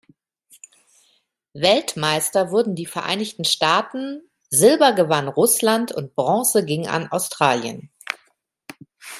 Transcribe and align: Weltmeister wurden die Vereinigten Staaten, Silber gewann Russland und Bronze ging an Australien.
Weltmeister 1.53 2.49
wurden 2.49 2.73
die 2.73 2.87
Vereinigten 2.87 3.43
Staaten, 3.45 4.23
Silber 4.49 4.93
gewann 4.93 5.27
Russland 5.27 5.91
und 5.91 6.15
Bronze 6.15 6.65
ging 6.65 6.87
an 6.87 7.11
Australien. 7.11 7.91